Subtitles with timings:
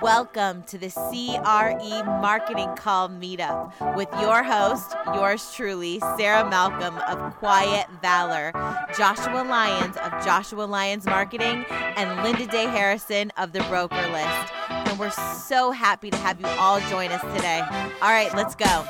[0.00, 7.34] Welcome to the CRE Marketing Call Meetup with your host, yours truly, Sarah Malcolm of
[7.36, 8.52] Quiet Valor,
[8.96, 14.52] Joshua Lyons of Joshua Lyons Marketing, and Linda Day Harrison of The Broker List.
[14.68, 17.60] And we're so happy to have you all join us today.
[18.02, 18.84] All right, let's go.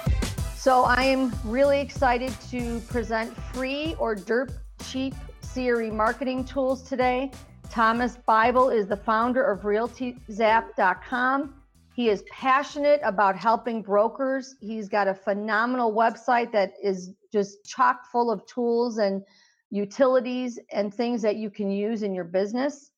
[0.57, 4.53] So I am really excited to present free or dirt
[4.85, 5.15] cheap
[5.55, 7.31] CRE marketing tools today.
[7.71, 11.55] Thomas Bible is the founder of RealtyZapp.com.
[11.95, 14.57] He is passionate about helping brokers.
[14.61, 19.23] He's got a phenomenal website that is just chock full of tools and
[19.71, 22.91] utilities and things that you can use in your business.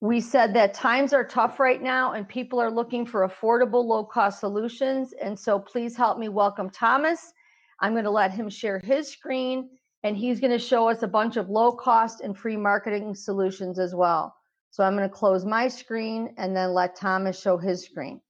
[0.00, 4.04] We said that times are tough right now and people are looking for affordable, low
[4.04, 5.12] cost solutions.
[5.20, 7.34] And so please help me welcome Thomas.
[7.80, 9.68] I'm going to let him share his screen
[10.02, 13.78] and he's going to show us a bunch of low cost and free marketing solutions
[13.78, 14.34] as well.
[14.70, 18.20] So I'm going to close my screen and then let Thomas show his screen.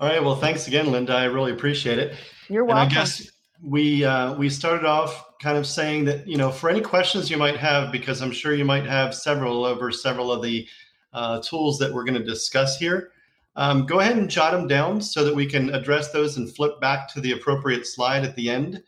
[0.00, 0.22] All right.
[0.22, 1.12] Well, thanks again, Linda.
[1.12, 2.14] I really appreciate it.
[2.48, 2.82] You're welcome.
[2.82, 3.30] And I guess
[3.62, 7.36] we uh, we started off kind of saying that you know for any questions you
[7.36, 10.66] might have, because I'm sure you might have several over several of the
[11.12, 13.10] uh, tools that we're going to discuss here.
[13.58, 16.80] Um, go ahead and jot them down so that we can address those and flip
[16.80, 18.80] back to the appropriate slide at the end.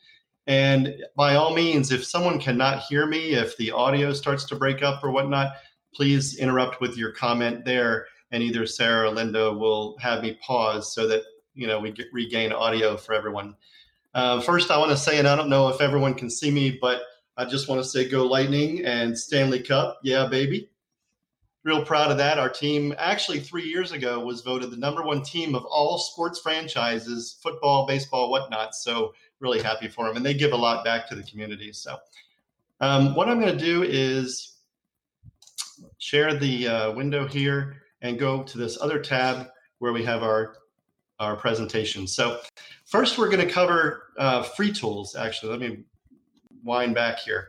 [0.47, 4.81] And by all means, if someone cannot hear me, if the audio starts to break
[4.81, 5.55] up or whatnot,
[5.93, 10.95] please interrupt with your comment there, and either Sarah or Linda will have me pause
[10.95, 11.23] so that
[11.55, 13.57] you know we get, regain audio for everyone.
[14.15, 16.79] Uh, first, I want to say, and I don't know if everyone can see me,
[16.81, 17.03] but
[17.37, 20.70] I just want to say, go Lightning and Stanley Cup, yeah, baby
[21.65, 22.39] real proud of that.
[22.39, 26.41] Our team actually three years ago was voted the number one team of all sports
[26.41, 28.75] franchises, football, baseball, whatnot.
[28.75, 31.73] So really happy for them, and they give a lot back to the community.
[31.73, 31.99] So
[32.81, 34.57] um, what I'm going to do is
[35.99, 40.57] share the uh, window here and go to this other tab where we have our
[41.19, 42.07] our presentation.
[42.07, 42.41] So
[42.87, 45.15] first, we're going to cover uh, free tools.
[45.15, 45.85] Actually, let me
[46.65, 47.49] wind back here.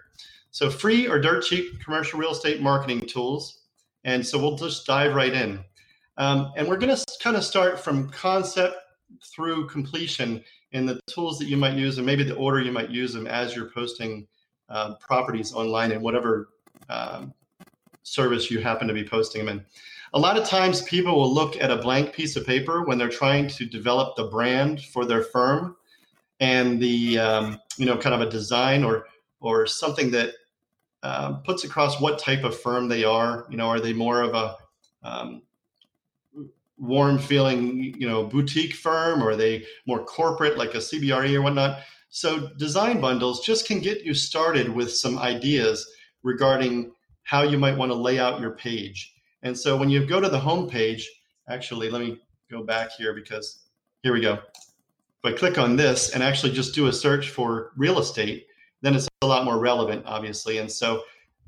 [0.51, 3.60] So free or dirt cheap commercial real estate marketing tools
[4.03, 5.59] and so we'll just dive right in.
[6.17, 8.75] Um, and we're going to kind of start from concept
[9.23, 12.89] through completion in the tools that you might use and maybe the order you might
[12.89, 14.27] use them as you're posting
[14.69, 16.49] uh, properties online in whatever
[16.89, 17.33] um,
[18.03, 19.65] service you happen to be posting them in.
[20.13, 23.09] A lot of times people will look at a blank piece of paper when they're
[23.09, 25.75] trying to develop the brand for their firm
[26.39, 29.05] and the um, you know kind of a design or
[29.39, 30.33] or something that
[31.03, 33.47] um, puts across what type of firm they are.
[33.49, 34.55] You know, are they more of a
[35.03, 35.41] um,
[36.77, 41.41] warm feeling, you know, boutique firm, or are they more corporate, like a CBRE or
[41.41, 41.79] whatnot?
[42.09, 45.89] So design bundles just can get you started with some ideas
[46.23, 46.91] regarding
[47.23, 49.13] how you might want to lay out your page.
[49.43, 51.09] And so when you go to the home page,
[51.47, 52.19] actually, let me
[52.49, 53.63] go back here because
[54.03, 54.33] here we go.
[54.33, 58.47] If I click on this and actually just do a search for real estate,
[58.81, 60.57] then it's a lot more relevant, obviously.
[60.57, 61.03] And so,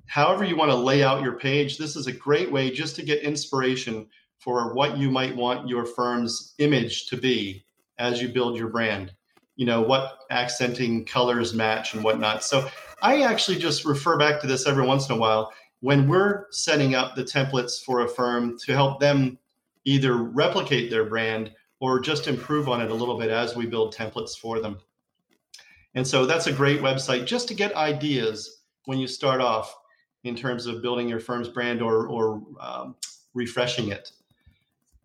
[0.06, 3.04] however you want to lay out your page, this is a great way just to
[3.04, 4.08] get inspiration
[4.38, 7.66] for what you might want your firm's image to be
[7.98, 9.12] as you build your brand.
[9.56, 12.44] You know, what accenting colors match and whatnot.
[12.44, 12.70] So,
[13.02, 16.94] I actually just refer back to this every once in a while when we're setting
[16.94, 19.38] up the templates for a firm to help them
[19.84, 23.94] either replicate their brand or just improve on it a little bit as we build
[23.94, 24.78] templates for them.
[25.96, 29.76] And so that's a great website just to get ideas when you start off
[30.24, 32.96] in terms of building your firm's brand or, or um,
[33.34, 34.12] refreshing it.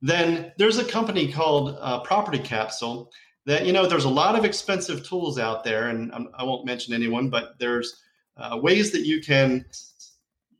[0.00, 3.10] Then there's a company called uh, Property Capsule
[3.46, 6.58] that, you know, there's a lot of expensive tools out there, and I'm, I will
[6.58, 8.02] not mention anyone, but there's
[8.36, 9.64] uh, ways that you can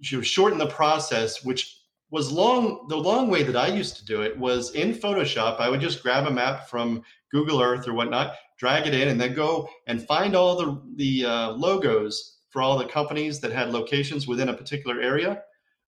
[0.00, 1.77] you shorten the process, which
[2.10, 5.68] was long the long way that i used to do it was in photoshop i
[5.68, 9.34] would just grab a map from google earth or whatnot drag it in, and then
[9.34, 14.26] go and find all the the uh, logos for all the companies that had locations
[14.26, 15.42] within a particular area.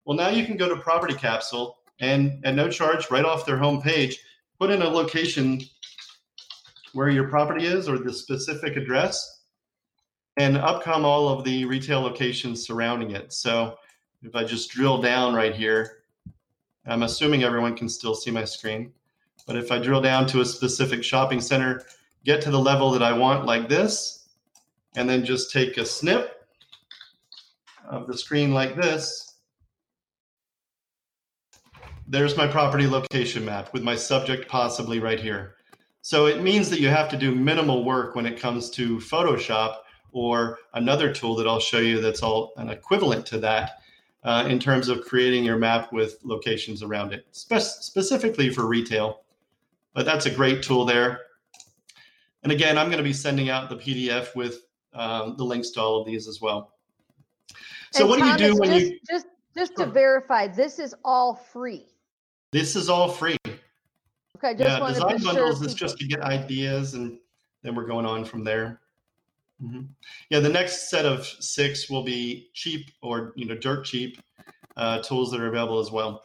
[0.04, 3.58] Well, now you can go to Property Capsule and at no charge, right off their
[3.58, 4.18] home page,
[4.58, 5.60] put in a location
[6.92, 9.42] where your property is or the specific address,
[10.36, 13.32] and up come all of the retail locations surrounding it.
[13.32, 13.76] So
[14.22, 15.98] if I just drill down right here,
[16.86, 18.92] I'm assuming everyone can still see my screen.
[19.46, 21.84] But if I drill down to a specific shopping center,
[22.24, 24.28] get to the level that I want like this,
[24.96, 26.46] and then just take a snip
[27.88, 29.34] of the screen like this.
[32.06, 35.56] There's my property location map with my subject possibly right here.
[36.02, 39.76] So it means that you have to do minimal work when it comes to Photoshop
[40.12, 43.82] or another tool that I'll show you that's all an equivalent to that.
[44.24, 49.22] Uh, in terms of creating your map with locations around it, spe- specifically for retail.
[49.94, 51.20] But that's a great tool there.
[52.42, 54.62] And again, I'm going to be sending out the PDF with
[54.94, 56.72] um, the links to all of these as well.
[57.92, 58.98] So, And what Thomas, do you do when just, you?
[59.08, 59.26] just
[59.56, 59.86] just Sure.
[59.86, 61.86] to verify, this is all free.
[62.52, 63.36] This is all free.
[63.46, 65.34] Okay, just yeah, design be sure.
[65.34, 67.18] bundles is people- just to get ideas, and
[67.62, 68.80] then we're going on from there.
[69.62, 69.88] Mhm.
[70.30, 74.18] Yeah, the next set of six will be cheap or you know dirt cheap
[74.76, 76.22] uh, tools that are available as well.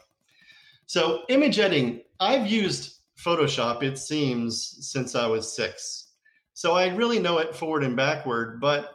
[0.86, 3.82] So image editing, I've used Photoshop.
[3.82, 6.12] It seems since I was six,
[6.54, 8.60] so I really know it forward and backward.
[8.60, 8.94] But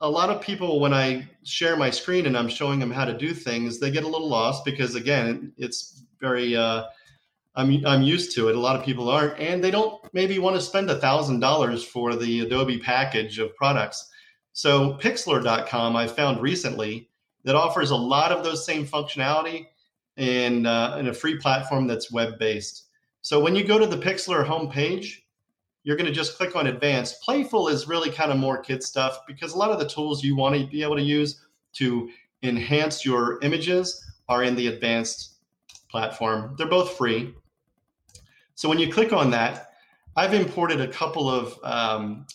[0.00, 3.16] a lot of people, when I share my screen and I'm showing them how to
[3.16, 6.84] do things, they get a little lost because again, it's very uh,
[7.54, 8.56] I'm I'm used to it.
[8.56, 11.84] A lot of people aren't, and they don't maybe want to spend a thousand dollars
[11.84, 14.10] for the Adobe package of products.
[14.52, 17.08] So Pixlr.com I found recently
[17.44, 19.66] that offers a lot of those same functionality
[20.16, 22.84] and uh, in a free platform that's web based.
[23.22, 25.18] So when you go to the Pixlr homepage,
[25.84, 27.22] you're going to just click on Advanced.
[27.22, 30.36] Playful is really kind of more kid stuff because a lot of the tools you
[30.36, 31.44] want to be able to use
[31.74, 32.10] to
[32.42, 35.36] enhance your images are in the Advanced
[35.90, 36.54] platform.
[36.56, 37.34] They're both free.
[38.62, 39.72] So when you click on that,
[40.14, 42.28] I've imported a couple of um,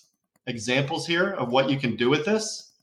[0.45, 2.73] examples here of what you can do with this.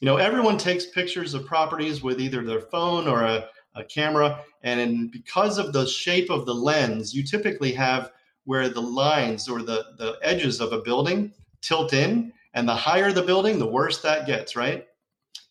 [0.00, 4.40] You know, everyone takes pictures of properties with either their phone or a, a camera,
[4.64, 8.10] and because of the shape of the lens, you typically have
[8.46, 13.12] where the lines or the, the edges of a building tilt in, and the higher
[13.12, 14.88] the building, the worse that gets, right?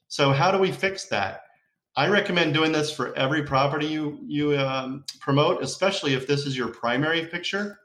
[0.10, 1.44] So how do we fix that?
[1.96, 6.56] I recommend doing this for every property you you um, promote, especially if this is
[6.56, 7.80] your primary picture.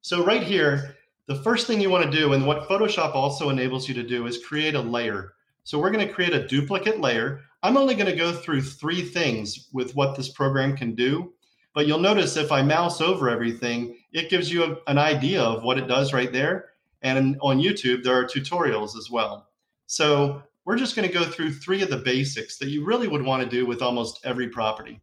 [0.00, 0.96] So right here,
[1.26, 4.26] the first thing you want to do, and what Photoshop also enables you to do,
[4.26, 5.34] is create a layer.
[5.64, 7.40] So we're going to create a duplicate layer.
[7.62, 11.32] I'm only going to go through three things with what this program can do,
[11.74, 15.64] but you'll notice if I mouse over everything, it gives you a, an idea of
[15.64, 16.70] what it does right there.
[17.02, 19.48] And on YouTube, there are tutorials as well.
[19.86, 23.22] So we're just going to go through three of the basics that you really would
[23.22, 25.00] want to do with almost every property.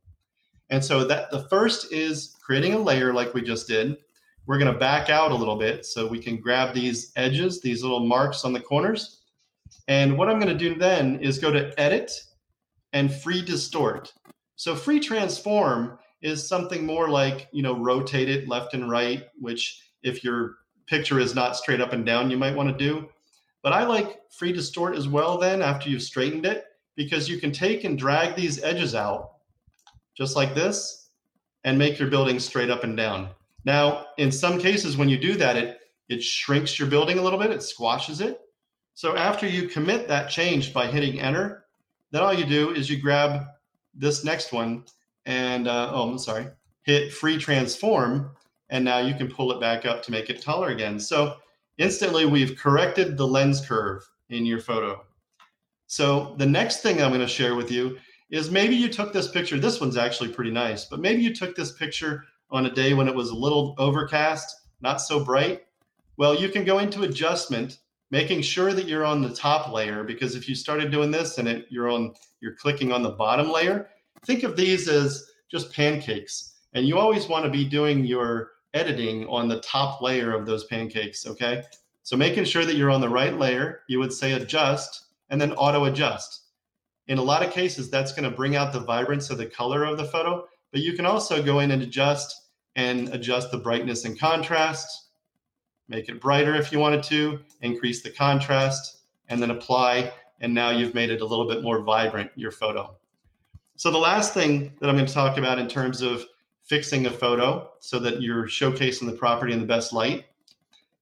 [0.69, 3.98] And so that the first is creating a layer like we just did.
[4.45, 7.81] We're going to back out a little bit so we can grab these edges, these
[7.81, 9.21] little marks on the corners.
[9.88, 12.12] And what I'm going to do then is go to edit
[12.92, 14.13] and free distort.
[14.57, 19.81] So free transform is something more like, you know, rotate it left and right, which
[20.04, 20.57] if your
[20.88, 23.07] picture is not straight up and down, you might want to do.
[23.63, 26.65] But I like free distort as well then after you've straightened it
[26.95, 29.31] because you can take and drag these edges out
[30.15, 31.10] just like this
[31.63, 33.30] and make your building straight up and down.
[33.65, 35.80] Now, in some cases when you do that it
[36.10, 38.42] it shrinks your building a little bit, it squashes it.
[38.94, 41.65] So after you commit that change by hitting enter,
[42.12, 43.45] then all you do is you grab
[43.95, 44.83] this next one
[45.25, 46.48] and uh, oh, I'm sorry,
[46.83, 48.31] hit free transform
[48.69, 51.00] and now you can pull it back up to make it taller again.
[51.00, 51.38] So
[51.78, 55.04] instantly we've corrected the lens curve in your photo.
[55.88, 57.98] So the next thing I'm going to share with you
[58.31, 59.60] is maybe you took this picture.
[59.60, 63.08] This one's actually pretty nice, but maybe you took this picture on a day when
[63.08, 65.66] it was a little overcast, not so bright.
[66.18, 67.80] Well, you can go into adjustment,
[68.12, 71.48] making sure that you're on the top layer because if you started doing this and
[71.48, 73.90] it, you're on you're clicking on the bottom layer,
[74.25, 76.56] think of these as just pancakes.
[76.74, 80.65] And you always want to be doing your editing on the top layer of those
[80.65, 81.63] pancakes, okay?
[82.01, 85.53] So making sure that you're on the right layer, you would say adjust and then
[85.53, 86.42] auto adjust.
[87.08, 89.84] In a lot of cases, that's going to bring out the vibrance of the color
[89.84, 94.06] of the photo, but you can also go in and adjust and adjust the brightness
[94.06, 95.10] and contrast,
[95.88, 100.12] make it brighter if you wanted to, increase the contrast, and then apply.
[100.39, 102.96] And now you've made it a little bit more vibrant, your photo.
[103.75, 106.25] So the last thing that I'm going to talk about in terms of
[106.63, 110.25] fixing a photo so that you're showcasing the property in the best light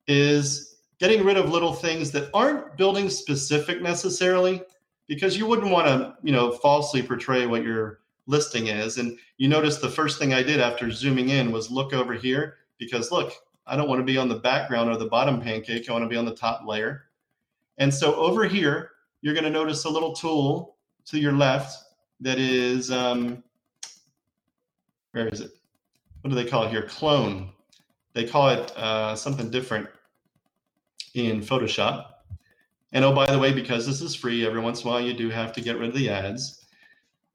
[0.07, 4.61] is getting rid of little things that aren't building specific necessarily
[5.07, 8.97] because you wouldn't want to you know falsely portray what your listing is.
[8.97, 12.57] And you notice the first thing i did after zooming in was look over here
[12.77, 13.33] because look
[13.67, 15.89] i don't want to be on the background or the bottom pancake.
[15.89, 17.05] I want to be on the top layer.
[17.77, 18.91] And so over here
[19.21, 21.77] you're going to notice a little tool to your left
[22.19, 23.43] that is um,
[25.11, 25.51] where is it?
[26.21, 26.83] What do they call it here?
[26.83, 27.51] Clone.
[28.13, 29.87] They call it uh, something different
[31.13, 32.05] in Photoshop.
[32.93, 35.13] And oh, by the way, because this is free, every once in a while you
[35.13, 36.65] do have to get rid of the ads.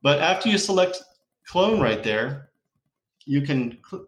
[0.02, 1.02] But after you select
[1.46, 2.50] clone right there,
[3.24, 4.06] you can cl-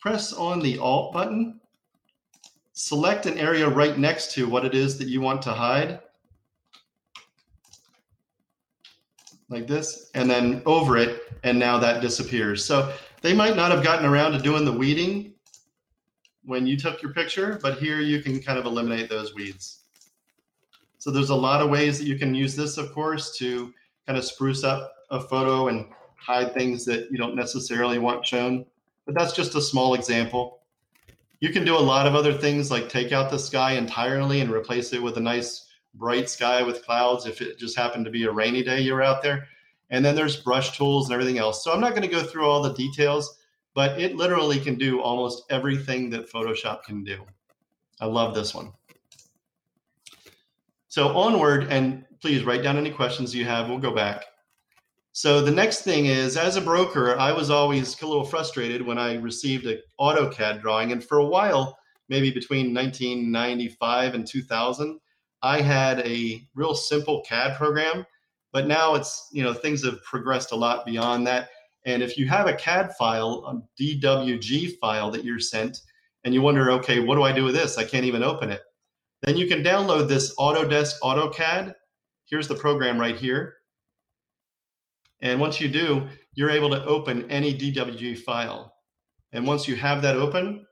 [0.00, 1.60] press on the Alt button,
[2.72, 6.00] select an area right next to what it is that you want to hide.
[9.48, 12.64] Like this, and then over it, and now that disappears.
[12.64, 15.34] So they might not have gotten around to doing the weeding
[16.44, 19.84] when you took your picture, but here you can kind of eliminate those weeds.
[20.98, 23.72] So there's a lot of ways that you can use this, of course, to
[24.06, 25.86] kind of spruce up a photo and
[26.16, 28.66] hide things that you don't necessarily want shown.
[29.04, 30.60] But that's just a small example.
[31.38, 34.50] You can do a lot of other things like take out the sky entirely and
[34.50, 35.65] replace it with a nice
[35.96, 39.22] bright sky with clouds if it just happened to be a rainy day you're out
[39.22, 39.46] there.
[39.90, 41.62] And then there's brush tools and everything else.
[41.62, 43.38] So I'm not going to go through all the details,
[43.74, 47.24] but it literally can do almost everything that Photoshop can do.
[48.00, 48.72] I love this one.
[50.88, 53.68] So onward, and please write down any questions you have.
[53.68, 54.24] We'll go back.
[55.12, 58.98] So the next thing is, as a broker, I was always a little frustrated when
[58.98, 65.00] I received an AutoCAD drawing, and for a while, maybe between 1995 and 2000,
[65.42, 68.06] I had a real simple CAD program,
[68.52, 71.50] but now it's you know things have progressed a lot beyond that.
[71.84, 75.78] And if you have a CAD file, a DWG file that you're sent,
[76.24, 77.78] and you wonder, okay, what do I do with this?
[77.78, 78.62] I can't even open it.
[79.22, 81.72] Then you can download this Autodesk AutoCAD.
[82.24, 83.54] Here's the program right here.
[85.20, 88.74] And once you do, you're able to open any DWG file.
[89.32, 90.66] And once you have that open,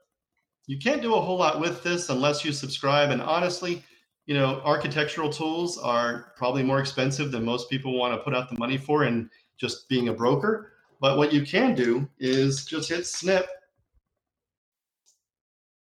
[0.67, 3.11] you can't do a whole lot with this unless you subscribe.
[3.11, 3.83] And honestly,
[4.25, 8.49] you know, architectural tools are probably more expensive than most people want to put out
[8.49, 10.73] the money for and just being a broker.
[10.99, 13.47] But what you can do is just hit snip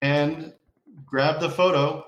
[0.02, 0.54] and
[1.06, 2.06] grab the photo.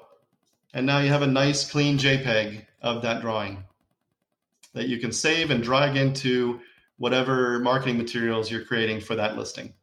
[0.73, 3.63] And now you have a nice clean JPEG of that drawing
[4.73, 6.59] that you can save and drag into
[6.97, 9.73] whatever marketing materials you're creating for that listing.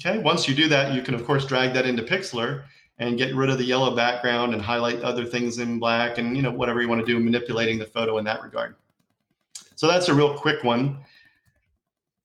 [0.00, 2.64] Okay, once you do that, you can of course drag that into Pixlr
[3.02, 6.42] and get rid of the yellow background and highlight other things in black and you
[6.42, 8.76] know whatever you want to do manipulating the photo in that regard.
[9.74, 10.98] So that's a real quick one.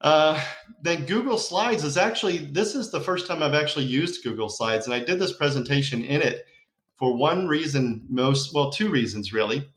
[0.01, 0.39] Uh,
[0.83, 4.85] then Google Slides is actually this is the first time I've actually used Google Slides
[4.85, 6.45] and I did this presentation in it
[6.95, 9.67] for one reason most well two reasons really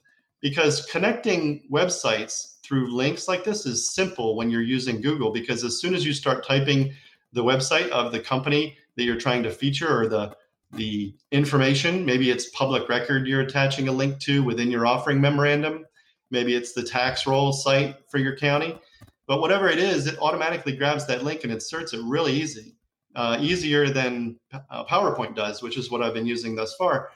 [0.40, 5.80] because connecting websites through links like this is simple when you're using Google because as
[5.80, 6.92] soon as you start typing
[7.32, 10.36] the website of the company that you're trying to feature or the
[10.72, 12.04] the information.
[12.04, 15.84] Maybe it's public record you're attaching a link to within your offering memorandum.
[16.30, 18.78] Maybe it's the tax roll site for your county.
[19.26, 22.74] But whatever it is, it automatically grabs that link and inserts it really easy,
[23.14, 27.10] uh, easier than uh, PowerPoint does, which is what I've been using thus far.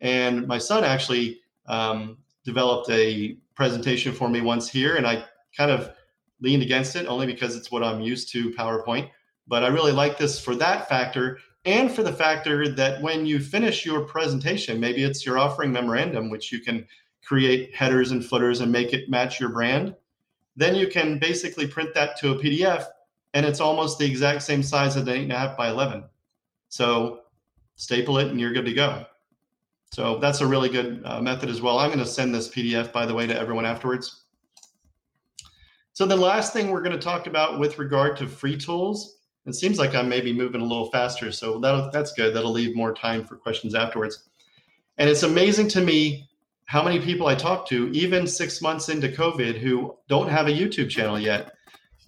[0.00, 5.24] And my son actually um, developed a presentation for me once here, and I
[5.56, 5.92] kind of
[6.40, 9.10] leaned against it only because it's what I'm used to PowerPoint.
[9.46, 13.38] But I really like this for that factor and for the factor that when you
[13.38, 16.86] finish your presentation, maybe it's your offering memorandum, which you can
[17.24, 19.94] create headers and footers and make it match your brand.
[20.56, 22.86] Then you can basically print that to a PDF,
[23.34, 26.04] and it's almost the exact same size as an eight and a half by 11.
[26.70, 27.20] So
[27.76, 29.04] staple it, and you're good to go.
[29.92, 31.78] So that's a really good uh, method as well.
[31.78, 34.22] I'm going to send this PDF, by the way, to everyone afterwards.
[35.92, 39.54] So the last thing we're going to talk about with regard to free tools it
[39.54, 42.34] seems like I'm maybe moving a little faster, so that that's good.
[42.34, 44.28] That'll leave more time for questions afterwards.
[44.98, 46.28] And it's amazing to me
[46.66, 50.52] how many people I talk to, even six months into COVID, who don't have a
[50.52, 51.52] YouTube channel yet.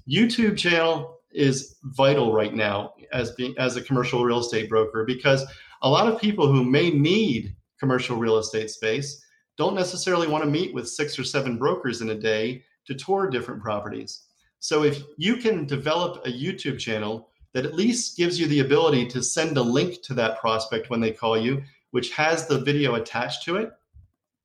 [0.08, 5.44] YouTube channel is vital right now as being as a commercial real estate broker because
[5.82, 9.24] a lot of people who may need commercial real estate space
[9.56, 13.28] don't necessarily want to meet with six or seven brokers in a day to tour
[13.28, 14.24] different properties.
[14.62, 19.08] So if you can develop a YouTube channel that at least gives you the ability
[19.08, 22.94] to send a link to that prospect when they call you, which has the video
[22.94, 23.72] attached to it,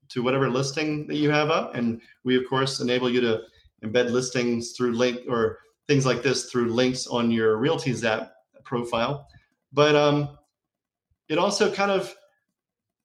[0.09, 1.75] to whatever listing that you have up.
[1.75, 3.43] And we, of course, enable you to
[3.86, 8.31] embed listings through link or things like this through links on your RealtyZapp
[8.63, 9.27] profile.
[9.71, 10.36] But um,
[11.29, 12.15] it also kind of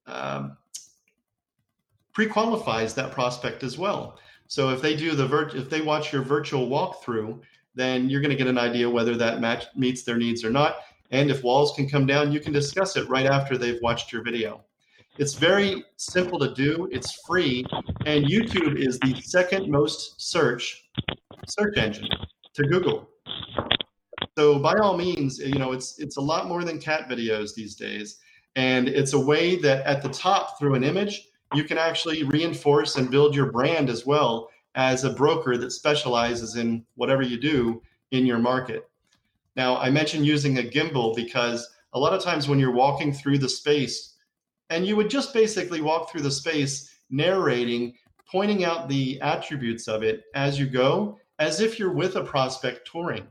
[0.06, 0.56] um,
[2.14, 4.18] pre-qualifies that prospect as well.
[4.52, 7.40] So if they do the virt, if they watch your virtual walkthrough,
[7.74, 10.80] then you're going to get an idea whether that match meets their needs or not.
[11.10, 14.22] And if walls can come down, you can discuss it right after they've watched your
[14.22, 14.62] video.
[15.16, 16.86] It's very simple to do.
[16.92, 17.64] It's free,
[18.04, 20.86] and YouTube is the second most search
[21.48, 22.10] search engine
[22.52, 23.08] to Google.
[24.36, 27.74] So by all means, you know it's it's a lot more than cat videos these
[27.74, 28.18] days,
[28.54, 32.96] and it's a way that at the top through an image you can actually reinforce
[32.96, 37.82] and build your brand as well as a broker that specializes in whatever you do
[38.10, 38.88] in your market.
[39.56, 43.38] Now, I mentioned using a gimbal because a lot of times when you're walking through
[43.38, 44.14] the space,
[44.70, 47.94] and you would just basically walk through the space narrating
[48.32, 52.88] pointing out the attributes of it as you go, as if you're with a prospect
[52.90, 53.26] touring.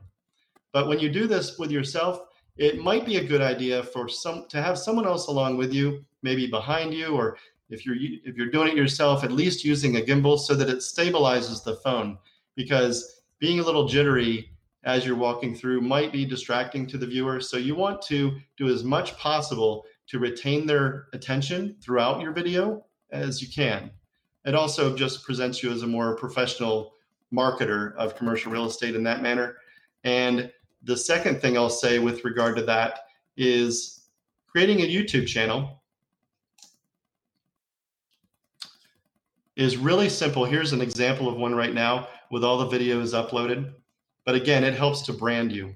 [0.72, 2.20] But when you do this with yourself,
[2.56, 6.04] it might be a good idea for some to have someone else along with you,
[6.22, 7.36] maybe behind you, or
[7.72, 10.78] if you're if you're doing it yourself, at least using a gimbal so that it
[10.78, 12.18] stabilizes the phone.
[12.54, 14.50] Because being a little jittery
[14.84, 17.40] as you're walking through might be distracting to the viewer.
[17.40, 22.84] So you want to do as much possible to retain their attention throughout your video
[23.10, 23.90] as you can.
[24.44, 26.94] It also just presents you as a more professional
[27.32, 29.56] marketer of commercial real estate in that manner.
[30.04, 30.52] And
[30.82, 33.00] the second thing I'll say with regard to that
[33.36, 34.08] is
[34.48, 35.81] creating a YouTube channel
[39.56, 40.44] is really simple.
[40.44, 43.72] Here's an example of one right now with all the videos uploaded.
[44.24, 45.74] But again, it helps to brand you.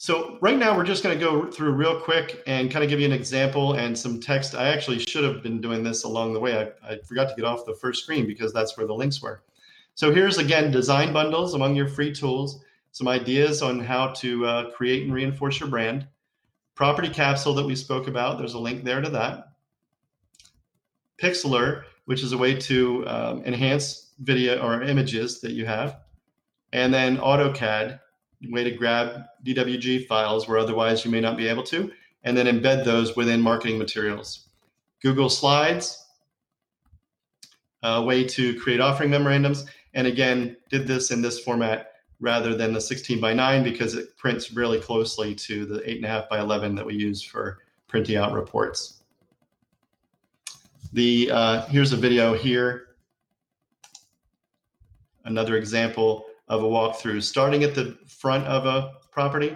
[0.00, 3.00] So right now we're just going to go through real quick and kind of give
[3.00, 4.54] you an example and some text.
[4.54, 6.56] I actually should have been doing this along the way.
[6.56, 9.42] I, I forgot to get off the first screen because that's where the links were.
[9.96, 14.70] So here's again, design bundles among your free tools, some ideas on how to uh,
[14.70, 16.06] create and reinforce your brand.
[16.76, 19.47] Property capsule that we spoke about, there's a link there to that.
[21.20, 25.98] Pixlr, which is a way to um, enhance video or images that you have.
[26.72, 28.00] And then AutoCAD,
[28.50, 31.90] way to grab DWG files where otherwise you may not be able to,
[32.24, 34.48] and then embed those within marketing materials.
[35.02, 36.04] Google Slides,
[37.82, 39.64] a way to create offering memorandums.
[39.94, 44.16] And again, did this in this format rather than the 16 by 9 because it
[44.16, 48.97] prints really closely to the 8.5 by 11 that we use for printing out reports.
[50.92, 52.86] The uh, Here's a video here.
[55.24, 59.54] Another example of a walkthrough, starting at the front of a property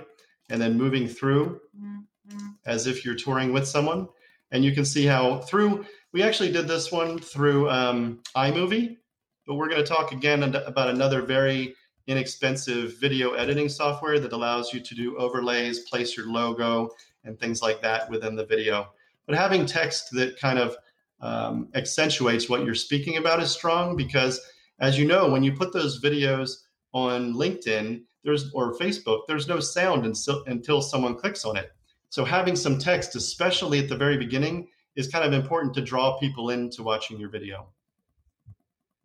[0.51, 2.49] and then moving through mm-hmm.
[2.67, 4.09] as if you're touring with someone.
[4.51, 8.99] And you can see how through, we actually did this one through um, iMovie,
[9.47, 11.75] but we're going to talk again about another very
[12.09, 16.91] inexpensive video editing software that allows you to do overlays, place your logo,
[17.25, 18.89] and things like that within the video.
[19.27, 20.77] But having text that kind of
[21.23, 24.41] um, accentuates what you're speaking about is strong because,
[24.81, 29.61] as you know, when you put those videos on LinkedIn, there's or Facebook, there's no
[29.61, 31.71] sound until, until someone clicks on it.
[32.11, 36.19] So having some text, especially at the very beginning, is kind of important to draw
[36.19, 37.69] people into watching your video.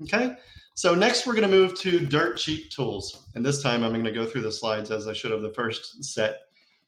[0.04, 0.36] Okay,
[0.76, 3.28] so next we're going to move to dirt cheap tools.
[3.34, 5.54] And this time I'm going to go through the slides as I should have the
[5.54, 6.42] first set.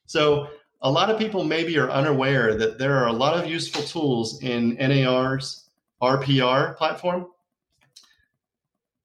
[0.05, 0.49] So
[0.81, 4.41] a lot of people maybe are unaware that there are a lot of useful tools
[4.41, 5.69] in NAR's
[6.01, 7.27] RPR platform.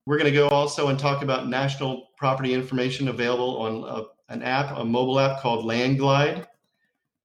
[0.06, 3.84] We're going to go also and talk about national property information available on
[4.28, 6.46] a, an app, a mobile app called Landglide.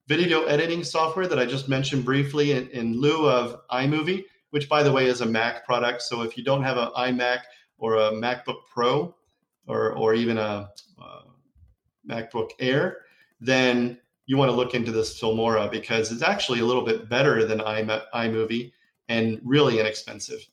[0.07, 4.81] Video editing software that I just mentioned briefly in, in lieu of iMovie, which by
[4.81, 6.01] the way is a Mac product.
[6.01, 7.41] So if you don't have an iMac
[7.77, 9.13] or a MacBook Pro
[9.67, 11.21] or, or even a, a
[12.07, 13.01] MacBook Air,
[13.39, 17.45] then you want to look into this Filmora because it's actually a little bit better
[17.45, 18.71] than iMovie
[19.07, 20.45] and really inexpensive.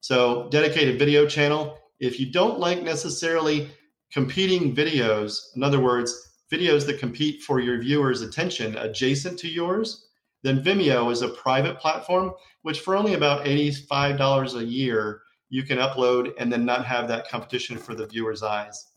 [0.00, 1.78] So, dedicated video channel.
[1.98, 3.68] If you don't like necessarily
[4.10, 10.06] competing videos, in other words, videos that compete for your viewers' attention adjacent to yours,
[10.42, 15.76] then Vimeo is a private platform, which for only about $85 a year, you can
[15.76, 18.89] upload and then not have that competition for the viewer's eyes.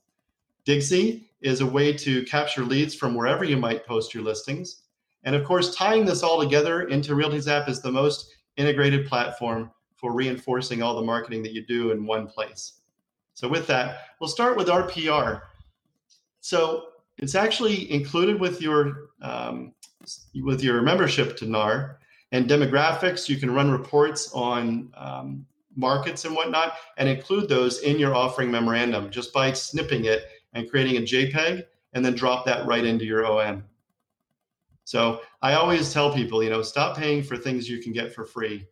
[0.65, 4.83] Digsy is a way to capture leads from wherever you might post your listings.
[5.23, 10.13] And of course, tying this all together into RealtyZapp is the most integrated platform for
[10.13, 12.81] reinforcing all the marketing that you do in one place.
[13.33, 15.41] So with that, we'll start with RPR.
[16.39, 19.73] So it's actually included with your um,
[20.43, 21.99] with your membership to NAR
[22.31, 23.29] and demographics.
[23.29, 25.45] You can run reports on um,
[25.75, 30.69] markets and whatnot, and include those in your offering memorandum just by snipping it and
[30.69, 33.63] creating a JPEG, and then drop that right into your OM.
[34.85, 38.25] So I always tell people, you know, stop paying for things you can get for
[38.25, 38.67] free.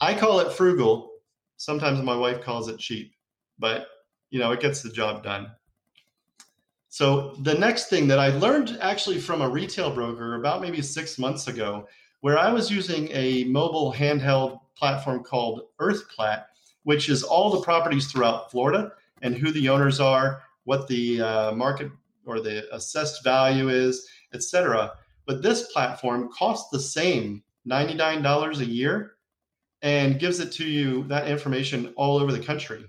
[0.00, 1.12] I call it frugal.
[1.56, 3.14] Sometimes my wife calls it cheap,
[3.58, 3.86] but
[4.30, 5.52] you know, it gets the job done.
[6.88, 11.18] So the next thing that I learned actually from a retail broker about maybe six
[11.18, 11.88] months ago,
[12.20, 16.44] where I was using a mobile handheld platform called EarthPlat,
[16.82, 18.92] which is all the properties throughout Florida
[19.22, 21.90] and who the owners are, what the uh, market
[22.26, 24.92] or the assessed value is, etc.
[25.26, 29.12] But this platform costs the same $99 a year
[29.82, 32.84] and gives it to you that information all over the country.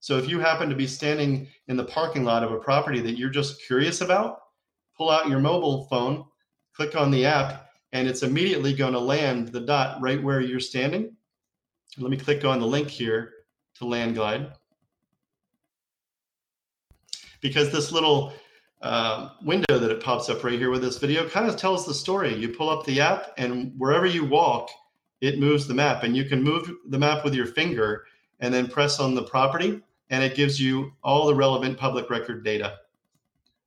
[0.00, 3.18] So if you happen to be standing in the parking lot of a property that
[3.18, 4.40] you're just curious about,
[4.96, 6.24] pull out your mobile phone,
[6.74, 10.60] click on the app, and it's immediately going to land the dot right where you're
[10.60, 11.14] standing.
[11.98, 13.32] Let me click on the link here
[13.76, 14.52] to Landglide.
[17.40, 18.32] Because this little
[18.82, 21.94] uh, window that it pops up right here with this video kind of tells the
[21.94, 22.34] story.
[22.34, 24.70] You pull up the app, and wherever you walk,
[25.20, 26.02] it moves the map.
[26.02, 28.04] And you can move the map with your finger
[28.40, 32.44] and then press on the property, and it gives you all the relevant public record
[32.44, 32.78] data.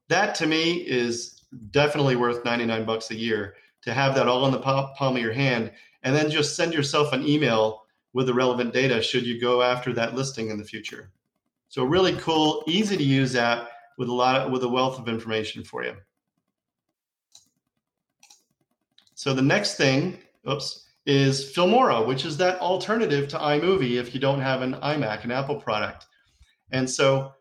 [0.09, 4.51] That to me is definitely worth 99 bucks a year to have that all in
[4.51, 5.71] the palm of your hand
[6.03, 7.83] and then just send yourself an email
[8.13, 11.12] with the relevant data should you go after that listing in the future.
[11.73, 15.07] So really cool, easy to use app with a lot of, with a wealth of
[15.07, 15.95] information for you.
[19.15, 24.21] So the next thing, oops, is Filmora, which is that alternative to iMovie if you
[24.21, 26.05] don't have an iMac, an Apple product.
[26.71, 27.31] And so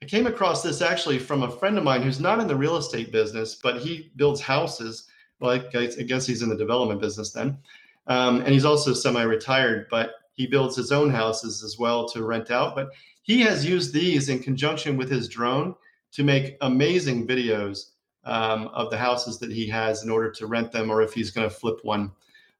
[0.00, 2.76] I came across this actually from a friend of mine who's not in the real
[2.76, 5.08] estate business, but he builds houses.
[5.40, 7.58] Well, I guess he's in the development business then.
[8.06, 12.24] Um, and he's also semi retired, but he builds his own houses as well to
[12.24, 12.74] rent out.
[12.74, 12.90] But
[13.22, 15.74] he has used these in conjunction with his drone
[16.12, 17.90] to make amazing videos
[18.24, 21.30] um, of the houses that he has in order to rent them or if he's
[21.30, 22.12] going to flip one.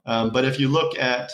[0.06, 1.32] Um, but if you look at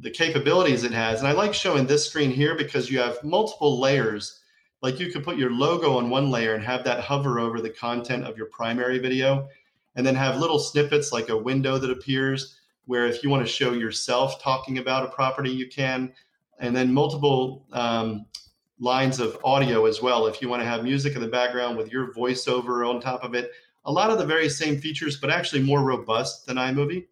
[0.00, 3.78] the capabilities it has, and I like showing this screen here because you have multiple
[3.78, 4.40] layers.
[4.80, 7.70] Like you could put your logo on one layer and have that hover over the
[7.70, 9.48] content of your primary video,
[9.94, 13.52] and then have little snippets like a window that appears where if you want to
[13.52, 16.12] show yourself talking about a property, you can,
[16.58, 18.26] and then multiple um,
[18.78, 20.26] lines of audio as well.
[20.26, 23.34] If you want to have music in the background with your voiceover on top of
[23.34, 23.52] it,
[23.84, 27.06] a lot of the very same features, but actually more robust than iMovie.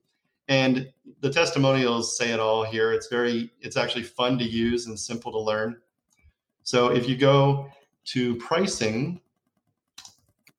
[0.49, 2.93] And the testimonials say it all here.
[2.93, 5.77] It's very, it's actually fun to use and simple to learn.
[6.65, 7.69] So if you go
[8.07, 9.21] to pricing,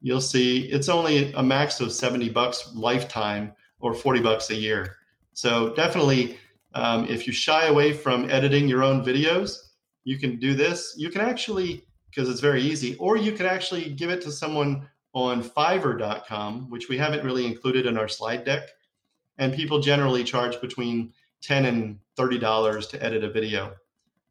[0.01, 4.97] you'll see it's only a max of 70 bucks lifetime or 40 bucks a year.
[5.41, 6.37] So definitely,
[6.75, 9.57] um, if you shy away from editing your own videos,
[10.03, 10.93] you can do this.
[10.99, 14.87] You can actually, because it's very easy, or you can actually give it to someone
[15.13, 18.69] on fiverr.com, which we haven't really included in our slide deck.
[19.39, 23.73] And people generally charge between 10 and 30 dollars to edit a video.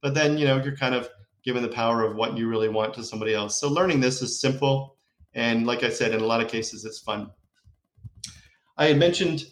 [0.03, 1.09] But then you know you're kind of
[1.42, 3.59] given the power of what you really want to somebody else.
[3.59, 4.96] So learning this is simple
[5.35, 7.33] and like i said in a lot of cases it's fun.
[8.77, 9.46] I had mentioned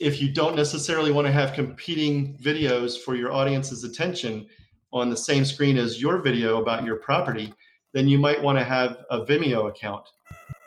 [0.00, 4.46] if you don't necessarily want to have competing videos for your audience's attention
[4.92, 7.52] on the same screen as your video about your property
[7.92, 10.06] then you might want to have a vimeo account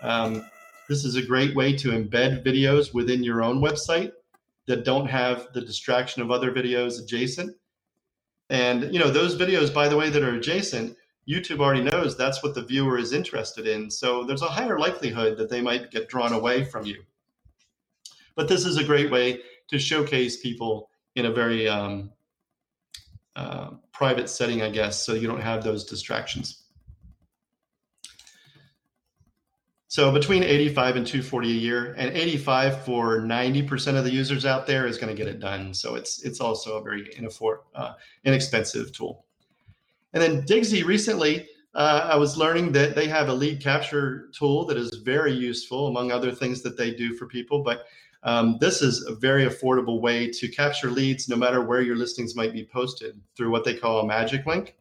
[0.01, 0.45] um,
[0.89, 4.11] this is a great way to embed videos within your own website
[4.67, 7.55] that don't have the distraction of other videos adjacent.
[8.49, 10.95] And you know, those videos by the way that are adjacent,
[11.27, 13.89] YouTube already knows that's what the viewer is interested in.
[13.89, 17.03] So there's a higher likelihood that they might get drawn away from you.
[18.35, 22.11] But this is a great way to showcase people in a very um,
[23.35, 26.63] uh, private setting, I guess, so you don't have those distractions.
[29.93, 34.65] So between 85 and 240 a year, and 85 for 90% of the users out
[34.65, 35.71] there is going to get it done.
[35.71, 37.93] So it's it's also a very inafford, uh,
[38.23, 39.25] inexpensive tool.
[40.13, 44.65] And then Digsy recently, uh, I was learning that they have a lead capture tool
[44.65, 47.61] that is very useful, among other things that they do for people.
[47.61, 47.85] But
[48.23, 52.35] um, this is a very affordable way to capture leads, no matter where your listings
[52.35, 54.75] might be posted, through what they call a magic link.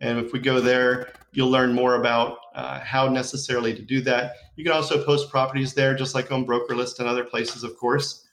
[0.00, 4.34] And if we go there, you'll learn more about uh, how necessarily to do that.
[4.56, 8.26] You can also post properties there, just like on BrokerList and other places, of course.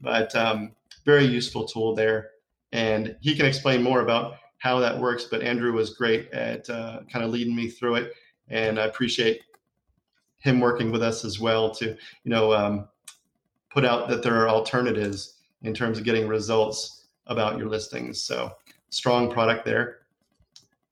[0.00, 0.72] But um,
[1.04, 2.30] very useful tool there.
[2.72, 5.24] And he can explain more about how that works.
[5.24, 8.12] But Andrew was great at uh, kind of leading me through it.
[8.48, 9.42] And I appreciate
[10.38, 12.88] him working with us as well to, you know, um,
[13.76, 18.22] put out that there are alternatives in terms of getting results about your listings.
[18.22, 18.50] So
[18.88, 19.98] strong product there.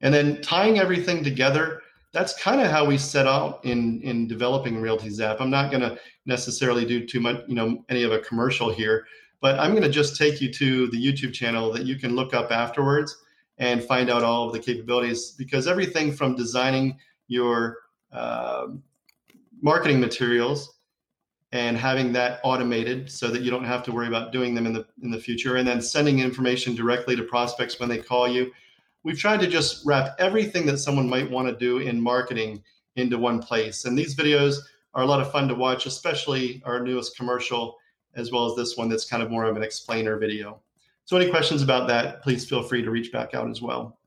[0.03, 1.81] And then tying everything together,
[2.13, 5.41] that's kind of how we set out in in developing RealtyZapp.
[5.41, 9.07] I'm not going to necessarily do too much, you know, any of a commercial here,
[9.41, 12.35] but I'm going to just take you to the YouTube channel that you can look
[12.35, 13.17] up afterwards
[13.57, 17.79] and find out all of the capabilities because everything from designing your
[18.13, 18.67] uh,
[19.63, 20.74] marketing materials
[21.55, 24.75] and having that automated so that you don't have to worry about doing them in
[24.75, 28.53] the in the future and then sending information directly to prospects when they call you
[29.05, 32.63] we've tried to just wrap everything that someone might want to do in marketing
[32.97, 33.85] into one place.
[33.85, 34.57] And these videos
[34.95, 37.77] are a lot of fun to watch, especially our newest commercial,
[38.17, 40.61] as well as this one that's kind of more of an explainer video.
[41.05, 43.99] So, any questions about that, please feel free to reach back out as well.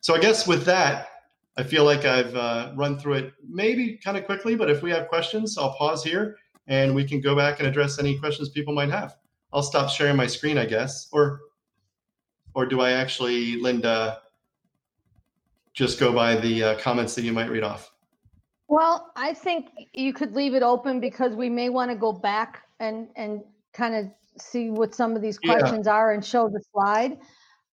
[0.00, 1.08] So, I guess with that,
[1.56, 4.90] I feel like I've uh, run through it maybe kind of quickly, but if we
[4.90, 6.36] have questions, I'll pause here
[6.68, 9.16] and we can go back and address any questions people might have.
[9.52, 11.40] I'll stop sharing my screen, I guess, or
[12.54, 14.20] or do I actually, Linda,
[15.74, 17.90] just go by the uh, comments that you might read off?
[18.68, 22.62] Well, I think you could leave it open because we may want to go back
[22.80, 24.06] and and kind of
[24.40, 25.58] see what some of these Yeah.
[25.58, 27.18] questions are and show the slide.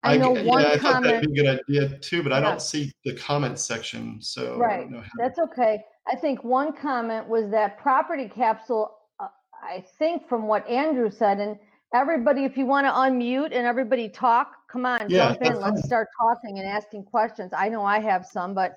[0.01, 1.13] I know g- one yeah, I thought comment.
[1.15, 4.57] that'd be a good idea too, but I don't see the comment section, so I
[4.57, 4.89] Right.
[4.89, 5.03] know.
[5.17, 5.83] That's okay.
[6.11, 9.27] I think one comment was that property capsule, uh,
[9.63, 11.57] I think from what Andrew said, and
[11.93, 15.61] everybody, if you want to unmute and everybody talk, come on, Yeah, jump in.
[15.61, 17.51] Let's start talking and asking questions.
[17.55, 18.75] I know I have some, but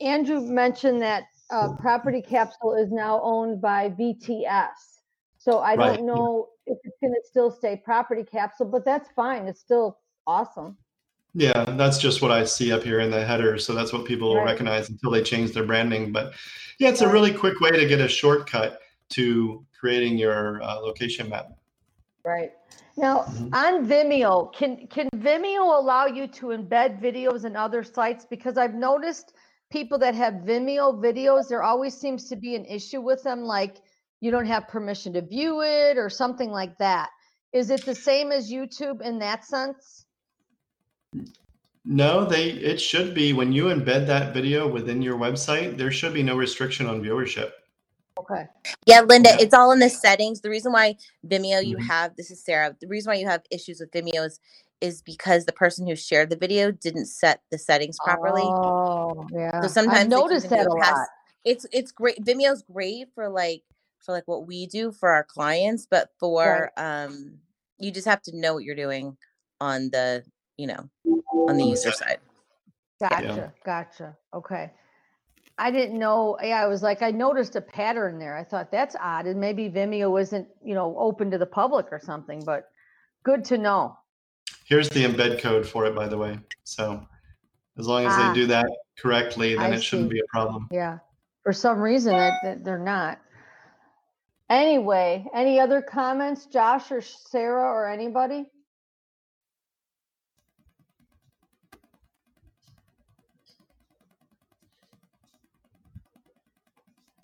[0.00, 5.00] Andrew mentioned that uh, property capsule is now owned by VTS.
[5.38, 6.00] So I Right.
[6.00, 9.46] don't know if it's going to still stay property capsule, but that's fine.
[9.46, 10.76] It's still awesome.
[11.38, 13.58] Yeah, that's just what I see up here in the header.
[13.58, 14.46] So that's what people will Right.
[14.46, 16.10] recognize until they change their branding.
[16.10, 16.32] But
[16.78, 21.28] yeah, it's a really quick way to get a shortcut to creating your uh, location
[21.28, 21.50] map.
[22.24, 22.52] Right.
[22.96, 23.54] Now, Mhm.
[23.54, 28.24] on Vimeo, can can Vimeo allow you to embed videos in other sites?
[28.24, 29.34] Because I've noticed
[29.70, 33.76] people that have Vimeo videos, there always seems to be an issue with them, like
[34.20, 37.10] you don't have permission to view it or something like that.
[37.52, 40.05] Is it the same as YouTube in that sense?
[41.84, 46.12] No, they it should be when you embed that video within your website, there should
[46.14, 47.52] be no restriction on viewership.
[48.18, 48.46] Okay.
[48.86, 49.36] Yeah, Linda, Yeah.
[49.40, 50.40] it's all in the settings.
[50.40, 51.86] The reason why Vimeo you Mhm.
[51.86, 52.74] have this is Sarah.
[52.80, 54.40] The reason why you have issues with Vimeo is,
[54.80, 58.42] is because the person who shared the video didn't set the settings properly.
[58.42, 59.60] Oh, yeah.
[59.60, 61.08] so sometimes I've noticed that a it past- lot.
[61.44, 62.24] It's it's great.
[62.24, 63.62] Vimeo's great for like
[64.00, 67.38] for like what we do for our clients, but for um
[67.78, 69.16] you just have to know what you're doing
[69.60, 70.24] on the
[70.56, 70.88] you know
[71.32, 72.18] on the user side.
[73.00, 74.16] Gotcha, gotcha.
[74.32, 74.72] Okay.
[75.58, 76.36] I didn't know.
[76.42, 78.36] Yeah, I was like, I noticed a pattern there.
[78.36, 82.00] I thought that's odd, and maybe Vimeo isn't, you know, open to the public or
[82.02, 82.42] something.
[82.44, 82.68] But
[83.22, 83.96] good to know.
[84.64, 86.38] Here's the embed code for it, by the way.
[86.64, 87.06] So
[87.78, 88.28] as long as Ah.
[88.28, 88.66] they do that
[88.98, 90.68] correctly, then I it shouldn't be a problem.
[90.70, 90.98] Yeah,
[91.42, 93.18] for some reason that, that they're not.
[94.50, 98.50] Anyway, any other comments, Josh or Sarah or anybody?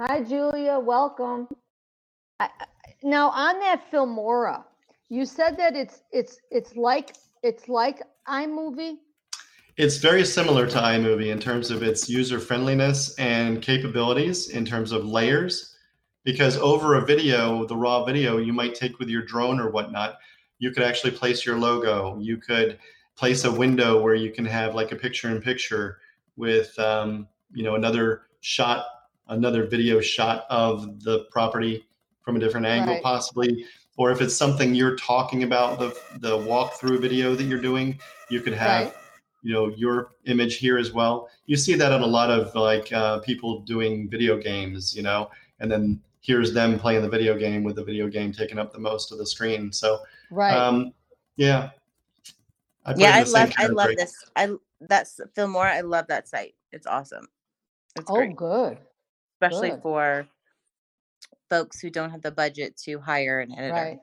[0.09, 0.81] Hi, Julia.
[0.81, 1.47] Welcome.
[2.41, 2.49] I,
[3.05, 4.65] now on that Filmora,
[5.09, 8.97] you said that it's it's it's like it's like iMovie.
[9.77, 14.91] It's very similar to iMovie in terms of its user friendliness and capabilities in terms
[14.91, 15.77] of layers.
[16.25, 20.19] Because over a video, the raw video you might take with your drone or whatnot,
[20.59, 22.19] you could actually place your logo.
[22.19, 22.77] You could
[23.15, 25.99] place a window where you can have like a picture in picture
[26.37, 28.85] with, um, you know, another shot,
[29.29, 31.87] another video shot of the property
[32.23, 33.03] from a different angle, Right.
[33.03, 33.65] possibly.
[33.97, 37.99] Or if it's something you're talking about, the the walkthrough video that you're doing,
[38.31, 38.95] you could have Right.
[39.43, 42.93] you know your image here as well you see that in a lot of like
[42.93, 47.65] uh, people doing video games you know and then here's them playing the video game
[47.65, 49.99] with the video game taking up the most of the screen so
[50.31, 50.57] Right.
[50.57, 50.95] um
[51.37, 51.71] yeah
[52.85, 54.15] I Yeah, I love I love this.
[54.37, 55.73] I that's Filmora.
[55.73, 56.55] I love that site.
[56.73, 57.29] It's awesome.
[57.97, 58.79] It's oh, great, good.
[59.43, 59.83] Especially good.
[59.83, 60.27] for
[61.51, 63.73] folks who don't have the budget to hire an editor.
[63.73, 63.99] Right.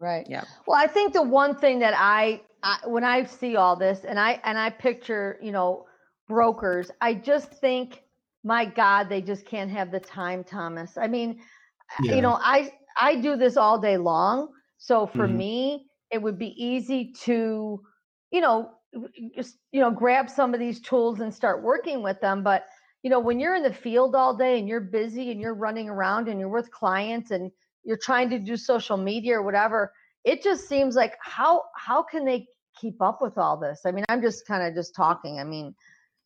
[0.00, 0.26] Right.
[0.28, 0.44] Yeah.
[0.66, 4.18] Well, I think the one thing that I, I when I see all this and
[4.18, 5.86] I and I picture, you know,
[6.28, 8.02] brokers, I just think,
[8.44, 10.96] my God, they just can't have the time, Thomas.
[10.98, 11.40] I mean,
[12.02, 12.16] Yeah.
[12.16, 14.48] you know, I I do this all day long.
[14.78, 15.36] So for Mhm.
[15.36, 17.80] me, it would be easy to,
[18.32, 18.72] you know,
[19.34, 22.42] just you know, grab some of these tools and start working with them.
[22.42, 22.66] But
[23.02, 25.88] you know, when you're in the field all day and you're busy and you're running
[25.88, 27.50] around and you're with clients and
[27.84, 29.92] you're trying to do social media or whatever,
[30.24, 32.46] it just seems like how how can they
[32.80, 33.80] keep up with all this?
[33.84, 35.40] I mean, I'm just kind of just talking.
[35.40, 35.74] I mean,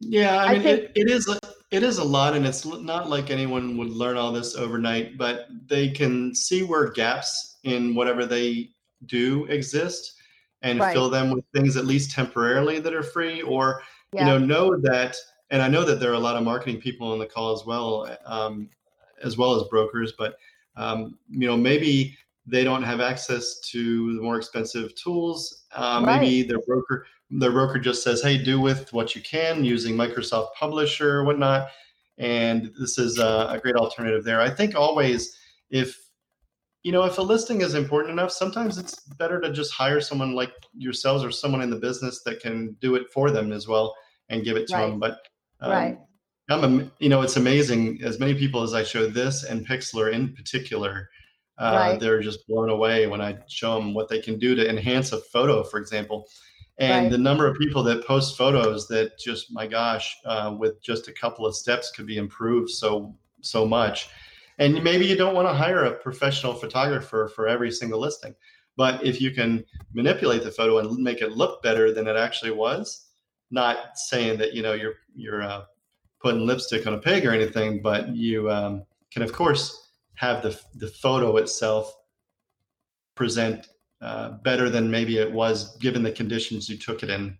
[0.01, 1.41] Yeah, I I mean, think- it, it is a-
[1.73, 5.17] it is a lot, and it's not like anyone would learn all this overnight.
[5.19, 8.71] But they can see where gaps in whatever they
[9.07, 10.13] do exist,
[10.63, 10.93] and Right.
[10.93, 14.77] fill them with things at least temporarily that are free, or yeah, you know know
[14.83, 15.17] that.
[15.51, 17.65] And I know that there are a lot of marketing people on the call as
[17.65, 18.69] well, um,
[19.23, 20.13] as well as brokers.
[20.19, 20.37] But
[20.77, 25.65] um, you know, maybe they don't have access to the more expensive tools.
[25.73, 29.97] Uh, Maybe their broker their broker just says, "Hey, do with what you can using
[29.97, 31.69] Microsoft Publisher or whatnot."
[32.19, 34.41] And this is a, a great alternative there.
[34.41, 35.37] I think always,
[35.71, 35.99] if
[36.83, 40.35] you know, if a listing is important enough, sometimes it's better to just hire someone
[40.35, 43.95] like yourselves or someone in the business that can do it for them as well
[44.29, 44.91] and give it to Right.
[44.91, 45.01] them.
[45.01, 45.19] But
[45.61, 45.99] um, right,
[46.49, 48.03] I'm, you know, it's amazing.
[48.03, 51.11] As many people as I show this and Pixlr in particular,
[51.59, 52.01] uh, Right.
[52.01, 55.19] they're just blown away when I show them what they can do to enhance a
[55.19, 56.29] photo, for example.
[56.79, 57.11] And Right.
[57.11, 61.13] the number of people that post photos that just, my gosh, uh, with just a
[61.13, 64.09] couple of steps could be improved so so much.
[64.59, 68.35] And maybe you don't want to hire a professional photographer for every single listing,
[68.77, 72.51] but if you can manipulate the photo and make it look better than it actually
[72.51, 73.06] was,
[73.51, 75.65] not saying that you know you're you're uh,
[76.21, 80.59] putting lipstick on a pig or anything, but you um, can of course have the
[80.75, 81.95] the photo itself
[83.15, 83.69] present
[84.01, 87.37] uh, better than maybe it was given the conditions you took it in.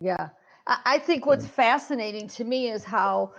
[0.00, 0.30] Yeah.
[0.66, 3.34] I, think what's fascinating to me is how,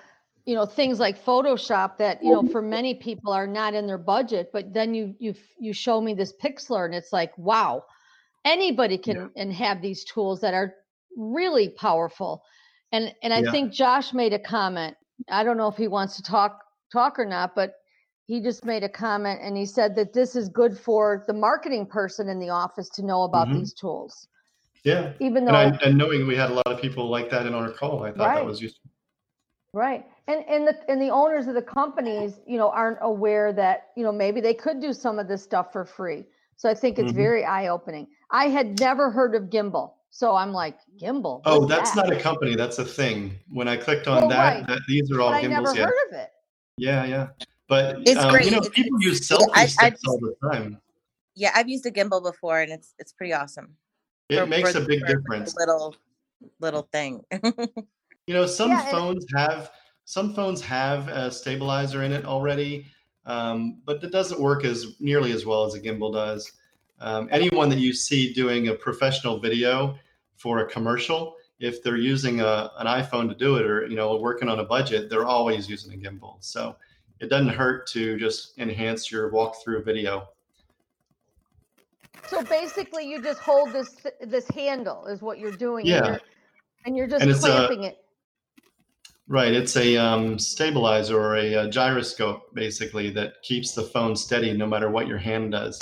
[0.45, 3.97] you know, things like Photoshop that, you know, for many people are not in their
[3.97, 7.83] budget, but then you you you show me this Pixlr and it's like, wow,
[8.45, 9.27] anybody can Yeah.
[9.41, 10.75] and have these tools that are
[11.15, 12.43] really powerful.
[12.91, 13.51] And and I Yeah.
[13.51, 14.95] think Josh made a comment.
[15.29, 17.73] I don't know if he wants to talk talk or not, but
[18.27, 21.85] he just made a comment and he said that this is good for the marketing
[21.85, 23.53] person in the office to know about Mhm.
[23.59, 24.27] these tools.
[24.83, 25.13] Yeah.
[25.19, 27.53] Even though And, I, and knowing we had a lot of people like that in
[27.53, 28.89] our call, I thought that was useful.
[29.73, 30.05] Right.
[30.27, 34.03] And and the and the owners of the companies, you know, aren't aware that, you
[34.03, 36.25] know, maybe they could do some of this stuff for free.
[36.55, 37.15] So I think it's Mhm.
[37.15, 38.07] very eye-opening.
[38.31, 39.94] I had never heard of Gimbal.
[40.15, 41.41] So I'm like, Gimbal.
[41.43, 42.07] Oh, that's that?
[42.07, 42.55] not a company.
[42.55, 43.37] That's a thing.
[43.49, 44.67] When I clicked on Well, that, right.
[44.67, 45.75] that, these are all But I never gimbals.
[45.77, 45.83] Yeah.
[45.87, 46.29] heard of it.
[46.77, 47.27] yeah, yeah.
[47.67, 48.45] But It's um, great.
[48.45, 50.79] you know, It's- people use it's- selfie I- I sticks just- all the time.
[51.35, 53.75] Yeah, I've used a gimbal before, and it's it's pretty awesome.
[54.29, 55.53] It for- makes for- a big for the difference.
[55.57, 55.93] Little
[56.61, 57.21] little thing.
[58.27, 59.71] You know, some Yeah, and- phones have
[60.05, 62.85] some phones have a stabilizer in it already,
[63.25, 66.53] um, but it doesn't work as nearly as well as a gimbal does.
[67.01, 69.99] Um, anyone that you see doing a professional video
[70.37, 74.17] for a commercial, if they're using a, an iPhone to do it, or you know,
[74.17, 76.37] working on a budget, they're always using a gimbal.
[76.39, 76.75] So
[77.19, 80.27] it doesn't hurt to just enhance your walkthrough video.
[82.27, 85.85] So basically you just hold this this handle is what you're doing.
[85.85, 85.97] Yeah.
[85.97, 86.19] And you're,
[86.85, 87.97] and you're just And it's a- it.
[89.27, 94.53] Right, it's a um, stabilizer or a, uh gyroscope, basically, that keeps the phone steady
[94.53, 95.81] no matter what your hand does.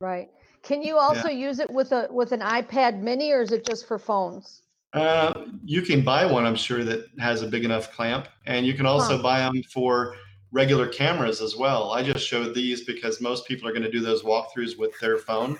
[0.00, 0.30] Right.
[0.62, 3.86] Can you also use it with a with an iPad mini or is it just
[3.86, 4.62] for phones?
[4.92, 8.74] Uh, you can buy one, I'm sure, that has a big enough clamp, and you
[8.74, 9.22] can also Huh.
[9.22, 10.16] buy them for
[10.52, 11.92] regular cameras as well.
[11.92, 15.16] I just showed these because most people are going to do those walkthroughs with their
[15.16, 15.58] phone.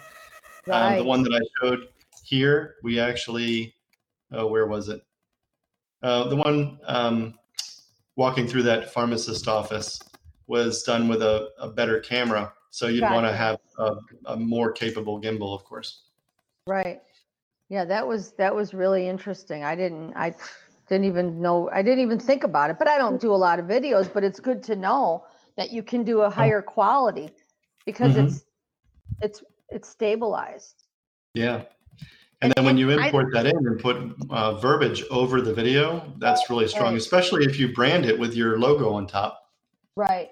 [0.70, 1.88] Um, the one that I showed
[2.22, 3.74] here, we actually,
[4.32, 5.02] oh, where was it?
[6.02, 7.38] Uh, the one um,
[8.16, 9.98] walking through that pharmacist office
[10.46, 12.52] was done with a, a better camera.
[12.72, 16.04] So you'd want to have a, a more capable gimbal, of course.
[16.66, 17.02] Right.
[17.68, 19.62] Yeah, that was that was really interesting.
[19.62, 20.34] I didn't I
[20.88, 22.78] didn't even know I didn't even think about it.
[22.78, 25.26] But I don't do a lot of videos, but it's good to know
[25.58, 27.28] that you can do a higher quality
[27.84, 28.26] because Mhm.
[28.26, 28.44] it's
[29.20, 30.84] it's it's stabilized.
[31.34, 31.56] Yeah.
[31.56, 31.66] And-
[32.42, 33.96] And then when you I- import that in and put
[34.30, 38.58] uh, verbiage over the video, that's really strong, especially if you brand it with your
[38.58, 39.32] logo on top.
[39.94, 40.30] Right.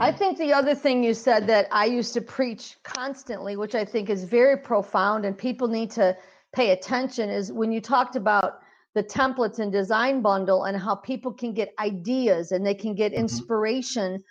[0.00, 3.84] I think the other thing you said that I used to preach constantly, which I
[3.84, 6.16] think is very profound and people need to
[6.54, 8.60] pay attention, is when you talked about
[8.94, 13.12] the templates and design bundle and how people can get ideas and they can get
[13.12, 13.16] Mhm.
[13.16, 14.24] inspiration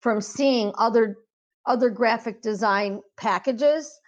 [0.00, 1.16] from seeing other
[1.66, 3.98] other graphic design packages.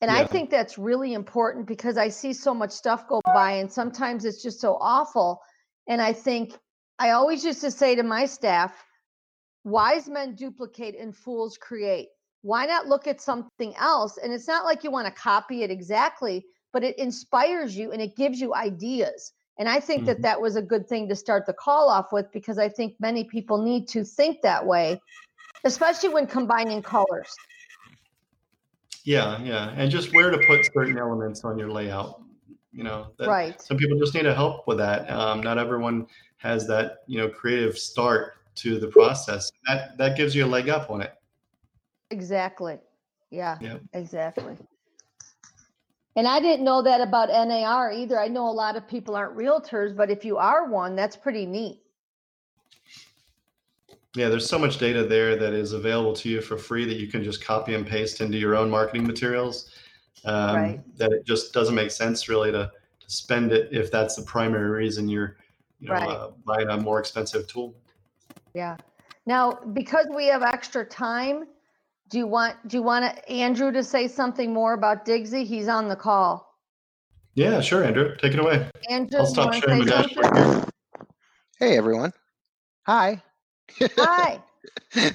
[0.00, 3.72] And I think that's really important because I see so much stuff go by and
[3.72, 5.40] sometimes it's just so awful.
[5.86, 6.58] And I think
[6.98, 8.84] I always used to say to my staff,
[9.66, 12.08] wise men duplicate and fools create.
[12.42, 14.16] Why not look at something else?
[14.16, 18.00] And it's not like you want to copy it exactly, but it inspires you and
[18.00, 19.32] it gives you ideas.
[19.58, 20.22] And I think that Mhm.
[20.22, 23.24] that was a good thing to start the call off with because I think many
[23.24, 25.00] people need to think that way,
[25.64, 27.34] especially when combining colors.
[29.02, 29.74] Yeah, yeah.
[29.76, 32.22] And just where to put certain elements on your layout.
[32.70, 33.60] You know, that Right.
[33.60, 35.10] some people just need to help with that.
[35.10, 39.50] Um, not everyone has that, you know, creative start to the process.
[39.66, 41.14] That that gives you a leg up on it.
[42.10, 42.78] Exactly.
[43.30, 43.82] Yeah, Yep.
[43.92, 44.56] exactly.
[46.14, 48.18] And I didn't know that about NAR either.
[48.18, 51.44] I know a lot of people aren't realtors, but if you are one, that's pretty
[51.44, 51.82] neat.
[54.14, 57.06] Yeah, there's so much data there that is available to you for free that you
[57.08, 59.70] can just copy and paste into your own marketing materials.
[60.24, 60.96] Um, Right.
[60.96, 62.70] That it just doesn't make sense really to,
[63.00, 65.36] to spend it if that's the primary reason you're,
[65.80, 66.08] you know, Right.
[66.08, 67.74] uh, buying a more expensive tool.
[68.56, 68.78] Yeah.
[69.26, 71.44] Now, because we have extra time,
[72.08, 75.44] do you want do you want Andrew to say something more about Digsy?
[75.44, 76.48] He's on the call.
[77.34, 78.66] Yeah, sure, Andrew, take it away.
[78.88, 80.64] Andrew, I'll stop wanna sharing say my dashboard here.
[81.58, 82.14] Hey everyone.
[82.86, 83.22] Hi.
[83.98, 84.40] Hi.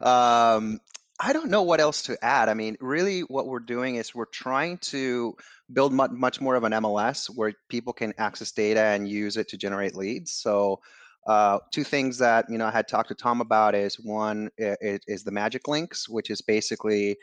[0.00, 0.78] um,
[1.18, 2.48] I don't know what else to add.
[2.48, 5.34] I mean, really, what we're doing is we're trying to
[5.72, 9.48] build much, much more of an MLS where people can access data and use it
[9.48, 10.32] to generate leads.
[10.32, 10.82] So,
[11.26, 15.00] uh, two things that you know I had talked to Tom about is one is,
[15.06, 17.16] is the magic links, which is basically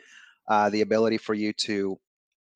[0.48, 1.98] uh, the ability for you to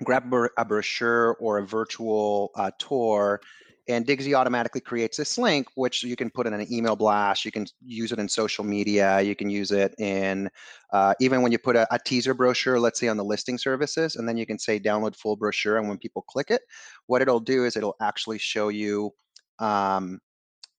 [0.04, 3.40] grab a brochure or a virtual uh, tour
[3.88, 7.44] and Digsy automatically creates this link, which you can put in an email blast.
[7.46, 9.20] You can use it in social media.
[9.22, 10.50] You can use it in
[10.92, 14.16] uh, even when you put a, a, teaser brochure, let's say on the listing services,
[14.16, 15.78] and then you can say download full brochure.
[15.78, 16.62] And when people click it,
[17.06, 19.12] what it'll do is it'll actually show you.
[19.58, 20.20] Um,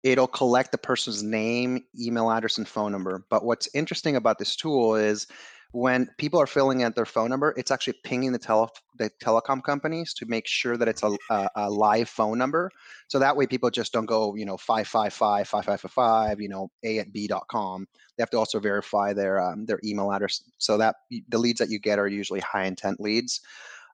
[0.04, 3.26] it'll collect the person's name, email address, and phone number.
[3.30, 5.28] But what's interesting about this tool is
[5.72, 9.64] when people are filling out their phone number, it's actually pinging the tele the telecom
[9.64, 12.72] companies to make sure that it's a, a, a live phone number.
[13.08, 17.14] So that way people just don't go, you know, 555 5555, you know, a at
[17.14, 17.88] b.com.
[18.18, 20.42] They have to also verify their um, their email address.
[20.58, 20.96] So that
[21.28, 23.42] the leads that you get are usually high intent leads.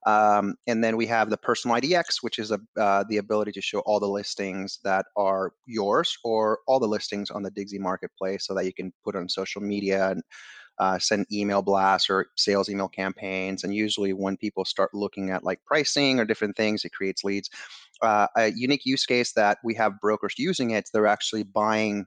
[0.05, 3.61] Um, and then we have the personal IDX, which is a, uh, the ability to
[3.61, 8.45] show all the listings that are yours or all the listings on the Digsy marketplace
[8.45, 10.21] so that you can put on social media and
[10.77, 13.63] uh, send email blasts or sales email campaigns.
[13.63, 17.49] And usually, when people start looking at like pricing or different things, it creates leads.
[18.01, 22.05] Uh, a unique use case that we have brokers using it, they're actually buying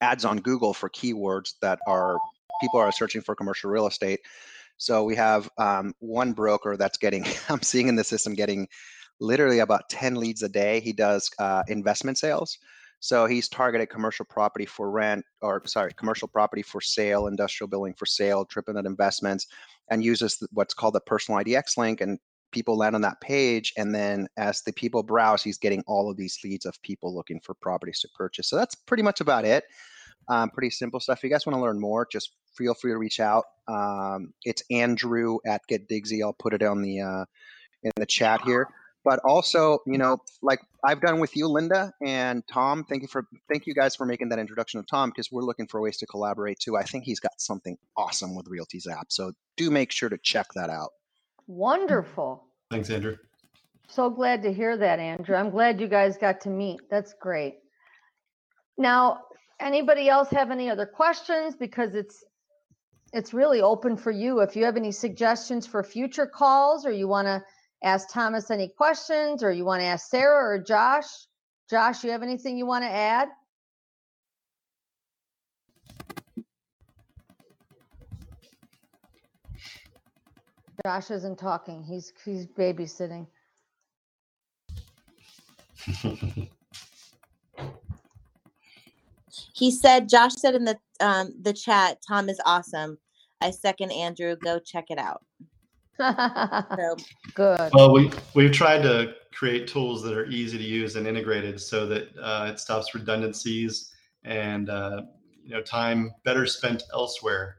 [0.00, 2.16] ads on Google for keywords that are
[2.60, 4.20] people are searching for commercial real estate.
[4.82, 8.66] So we have um, one broker that's getting, I'm seeing in the system getting
[9.20, 10.80] literally about 10 leads a day.
[10.80, 12.58] He does uh, investment sales.
[12.98, 17.94] So he's targeted commercial property for rent, or sorry, commercial property for sale, industrial building
[17.94, 19.46] for sale, triple net investments,
[19.88, 22.00] and uses what's called the personal IDX link.
[22.00, 22.18] And
[22.50, 23.72] people land on that page.
[23.76, 27.38] And then as the people browse, he's getting all of these leads of people looking
[27.38, 28.48] for properties to purchase.
[28.48, 29.62] So that's pretty much about it.
[30.28, 31.18] Um, pretty simple stuff.
[31.18, 33.44] If you guys want to learn more, just feel free to reach out.
[33.68, 36.22] Um, it's Andrew at Get Digsy.
[36.22, 37.24] I'll put it on the uh,
[37.82, 38.68] in the chat here.
[39.04, 43.24] But also you know like i've done with you linda and tom thank you for
[43.48, 46.06] thank you guys for making that introduction of tom because we're looking for ways to
[46.06, 46.76] collaborate too.
[46.76, 50.70] I think he's got something awesome with RealtyZapp, so do make sure to check that
[50.70, 50.90] out.
[51.48, 52.44] Wonderful.
[52.70, 53.16] Thanks andrew.
[53.88, 55.34] So glad to hear that andrew.
[55.34, 56.80] I'm glad you guys got to meet.
[56.88, 57.56] That's great.
[58.78, 59.18] Now
[59.62, 62.24] anybody else have any other questions because it's
[63.12, 67.06] it's really open for you if you have any suggestions for future calls or you
[67.06, 67.42] want to
[67.84, 71.06] ask Thomas any questions or you want to ask Sarah or Josh?
[71.68, 73.28] Josh, you have anything you want to add?
[80.84, 81.84] Josh isn't talking.
[81.84, 83.26] He's he's babysitting.
[89.62, 92.98] he said Josh said in the um the chat, Tom is awesome.
[93.40, 94.34] I second Andrew.
[94.34, 95.24] Go check it out.
[96.00, 96.96] so
[97.34, 97.70] good.
[97.72, 101.86] Well, we we've tried to create tools that are easy to use and integrated so
[101.86, 103.94] that uh, it stops redundancies
[104.24, 105.02] and uh,
[105.44, 107.58] you know time better spent elsewhere,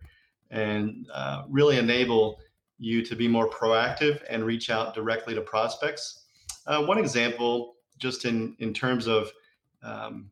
[0.51, 2.37] and uh, really enable
[2.79, 6.25] you to be more proactive and reach out directly to prospects.
[6.67, 9.31] Uh, one example, just in in terms of
[9.83, 10.29] um,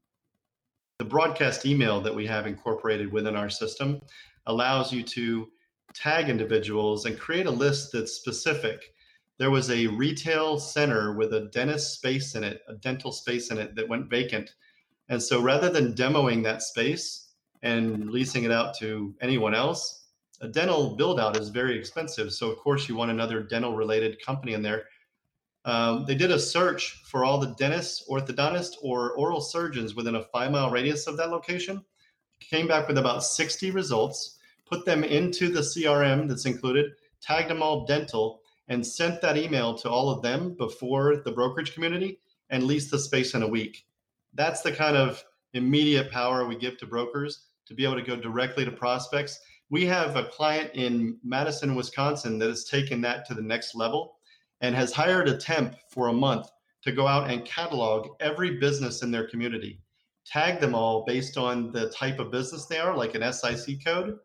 [1.02, 4.00] the broadcast email that we have incorporated within our system,
[4.46, 5.50] allows you to
[5.96, 8.94] tag individuals and create a list that's specific.
[9.40, 13.58] There was a retail center with a dentist space in it, a dental space in
[13.58, 14.54] it that went vacant.
[15.10, 17.32] And so rather than demoing that space
[17.64, 20.06] and leasing it out to anyone else,
[20.42, 22.32] a dental build out is very expensive.
[22.32, 24.84] So, of course, you want another dental related company in there.
[25.66, 30.24] Um, they did a search for all the dentists, orthodontists, or oral surgeons within a
[30.24, 31.84] five mile radius of that location.
[32.40, 34.40] Came back with about 60 results
[34.72, 39.76] put them into the CRM that's included, tagged them all dental, and sent that email
[39.76, 43.86] to all of them before the brokerage community and leased the space in a week.
[44.34, 45.22] That's the kind of
[45.54, 49.38] immediate power we give to brokers to be able to go directly to prospects.
[49.70, 54.16] We have a client in Madison, Wisconsin that has taken that to the next level
[54.62, 56.50] and has hired a temp for a month
[56.84, 59.80] to go out and catalog every business in their community,
[60.26, 64.18] tag them all based on the type of business they are, like an SIC code,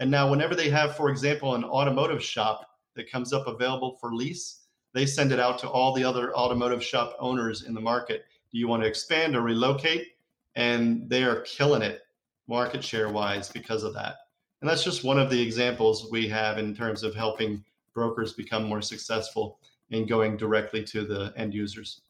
[0.00, 2.66] and now, whenever they have, for example, an automotive shop
[2.96, 4.62] that comes up available for lease,
[4.94, 8.24] they send it out to all the other automotive shop owners in the market.
[8.50, 10.16] Do you want to expand or relocate?
[10.56, 12.00] And they are killing it
[12.48, 14.16] market share wise because of that.
[14.62, 17.62] And that's just one of the examples we have in terms of helping
[17.92, 19.60] brokers become more successful
[19.90, 22.00] in going directly to the end users.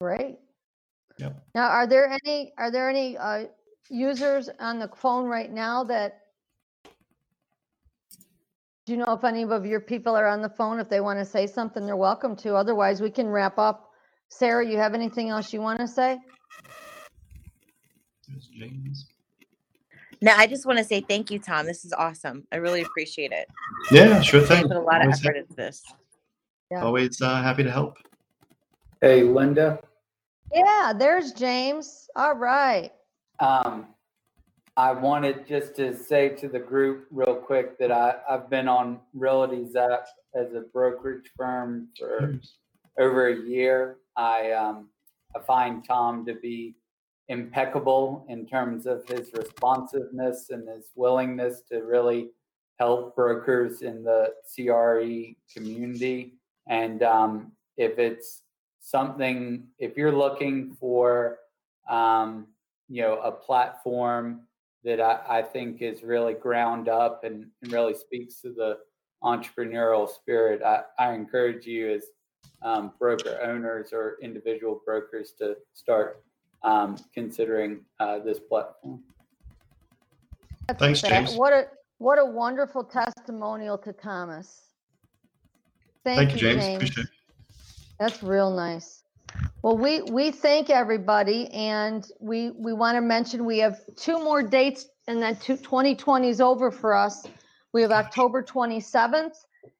[0.00, 0.38] Great.
[1.18, 1.42] Yep.
[1.54, 3.44] Now, are there any are there any uh,
[3.88, 6.20] users on the phone right now that
[8.86, 10.78] Do you know if any of your people are on the phone?
[10.78, 12.54] If they want to say something, they're welcome to.
[12.54, 13.90] Otherwise, we can wrap up.
[14.28, 16.18] Sarah, you have anything else you want to say?
[18.28, 19.06] There's James.
[20.24, 21.66] No, I just want to say thank you, Tom.
[21.66, 22.46] This is awesome.
[22.50, 23.46] I really appreciate it.
[23.90, 24.62] Yeah, sure You thing.
[24.62, 25.82] put a lot of Always effort into this.
[26.70, 26.82] Yeah.
[26.82, 27.98] Always uh, happy to help.
[29.02, 29.80] Hey, Linda.
[30.50, 32.08] Yeah, there's James.
[32.16, 32.90] All right.
[33.38, 33.88] Um,
[34.78, 39.00] I wanted just to say to the group real quick that I, I've been on
[39.14, 40.04] RealtyZapp
[40.34, 42.40] as a brokerage firm for
[42.98, 43.98] over a year.
[44.16, 44.88] I um,
[45.36, 46.76] I find Tom to be
[47.28, 52.30] impeccable in terms of his responsiveness and his willingness to really
[52.78, 56.34] help brokers in the CRE community.
[56.68, 58.42] And um, if it's
[58.80, 61.38] something, if you're looking for,
[61.88, 62.46] um,
[62.88, 64.42] you know, a platform
[64.82, 68.78] that I, I think is really ground up and, and really speaks to the
[69.22, 72.04] entrepreneurial spirit, I, I encourage you as
[72.62, 76.22] um, broker owners or individual brokers to start
[76.64, 79.02] um, considering uh, this platform.
[80.66, 81.36] That's Thanks, fa- James.
[81.36, 81.66] What a
[81.98, 84.62] what a wonderful testimonial to Thomas.
[86.04, 86.74] Thank, Thank you, James.
[86.76, 87.10] Appreciate it.
[88.00, 89.04] That's real nice.
[89.62, 94.42] Well, we we thank everybody, and we we want to mention we have two more
[94.42, 97.26] dates, and then two, 2020 is over for us.
[97.72, 99.34] We have October 27th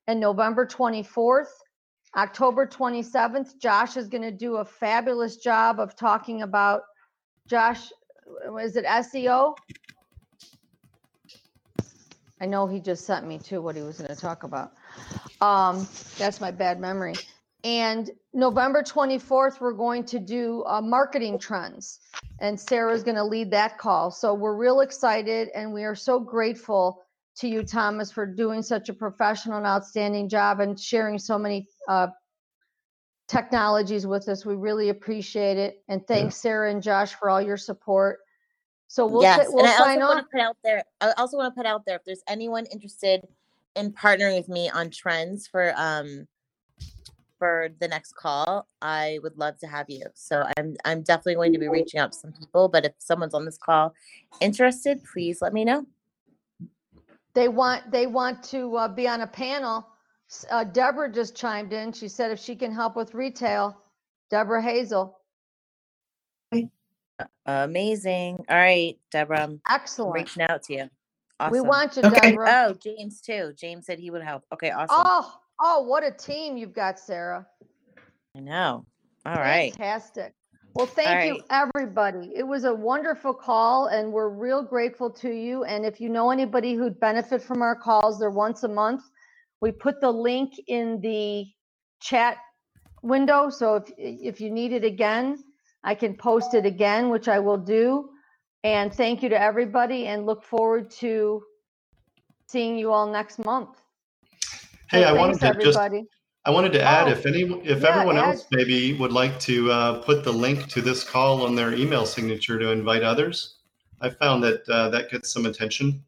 [0.07, 1.49] and November 24th.
[2.17, 6.83] October 27th, Josh is going to do a fabulous job of talking about
[7.49, 7.93] Josh.
[8.61, 9.57] Is it SEO?
[12.41, 14.73] I know he just sent me to what he was going to talk about.
[15.41, 15.89] Um,
[16.19, 17.15] that's my bad memory.
[17.65, 22.01] And November 24th, we're going to do uh, marketing trends,
[22.39, 24.11] and Sarah's going to lead that call.
[24.11, 27.04] So we're real excited, and we are so grateful
[27.37, 31.67] to you, Thomas, for doing such a professional and outstanding job and sharing so many
[31.89, 32.09] uh,
[33.29, 34.47] technologies with us.
[34.47, 38.21] We really appreciate it, and thanks Sarah and Josh for all your support.
[38.87, 40.25] So we'll yes, say, we'll and I also sign want off.
[40.25, 40.85] to put out there.
[41.01, 43.27] I also want to put out there if there's anyone interested
[43.75, 46.29] in partnering with me on trends for um
[47.39, 50.05] for the next call, I would love to have you.
[50.15, 52.69] So I'm I'm definitely going to be reaching out to some people.
[52.69, 53.95] But if someone's on this call
[54.41, 55.87] interested, please let me know.
[57.35, 59.87] They want they want to uh, be on a panel.
[60.51, 61.93] Uh, Deborah just chimed in.
[61.93, 63.77] She said if she can help with retail,
[64.31, 65.19] Deborah Hazel.
[67.47, 68.45] Amazing.
[68.49, 70.17] All right, Deborah, I'm Excellent.
[70.17, 70.91] reaching out to you.
[71.41, 71.53] Awesome.
[71.53, 72.11] We want you, Okay.
[72.23, 72.47] Deborah.
[72.47, 73.53] Oh, James too.
[73.57, 74.45] James said he would help.
[74.53, 75.05] Okay, awesome.
[75.07, 77.47] Oh, oh, what a team you've got, Sarah.
[78.37, 78.87] I know.
[79.27, 79.73] All right.
[79.73, 80.35] Fantastic.
[80.75, 82.33] Well, thank you, everybody.
[82.35, 85.63] It was a wonderful call, and we're real grateful to you.
[85.63, 89.03] And if you know anybody who'd benefit from our calls, they're once a month.
[89.61, 91.47] We put the link in the
[92.01, 92.39] chat
[93.03, 95.45] window, so if if you need it again,
[95.85, 98.11] I can post it again, which I will do.
[98.65, 101.45] And thank you to everybody, and look forward to
[102.49, 103.79] seeing you all next month.
[104.91, 106.03] Hey, So I wanted thanks, to just everybody.
[106.47, 107.11] I wanted to add Oh.
[107.13, 108.25] if any if Yeah, everyone add.
[108.25, 112.05] else maybe would like to uh, put the link to this call on their email
[112.05, 113.57] signature to invite others.
[114.01, 116.05] I found that uh, that gets some attention,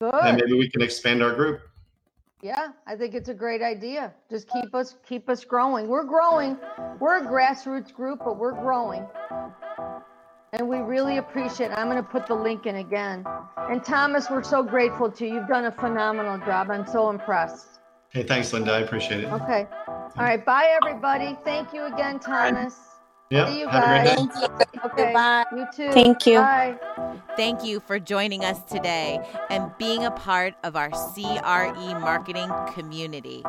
[0.00, 0.44] and Good.
[0.44, 1.60] maybe we can expand our group.
[2.42, 4.12] Yeah, I think it's a great idea.
[4.28, 5.86] Just keep us keep us growing.
[5.86, 6.58] We're growing.
[6.98, 9.06] We're a grassroots group, but we're growing.
[10.54, 11.78] And we really appreciate it.
[11.78, 13.24] I'm going to put the link in again.
[13.56, 15.34] And Thomas, we're so grateful to you.
[15.34, 16.70] You've done a phenomenal job.
[16.70, 17.78] I'm so impressed.
[18.12, 18.72] Hey, thanks, Linda.
[18.72, 19.32] I appreciate it.
[19.32, 19.66] Okay.
[19.88, 20.44] All right.
[20.44, 21.38] Bye, everybody.
[21.44, 22.78] Thank you again, Thomas.
[23.30, 23.50] Yeah.
[23.50, 24.16] See you Have a great day.
[24.16, 24.66] Thank you.
[24.84, 25.04] Okay.
[25.04, 25.44] Goodbye.
[25.56, 25.92] You too.
[25.92, 26.38] Thank you.
[26.38, 26.78] Bye.
[27.38, 33.42] Thank you for joining us today and being a part of our CRE marketing community.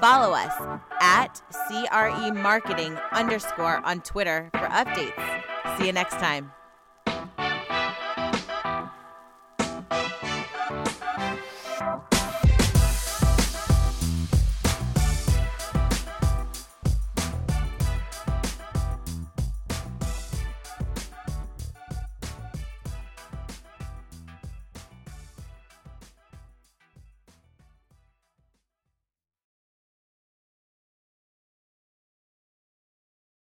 [0.00, 5.78] Follow us at CRE marketing underscore on Twitter for updates.
[5.78, 6.52] See you next time.